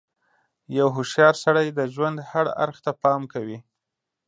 [0.77, 3.57] •یو هوښیار سړی د ژوند هر اړخ ته پام کوي.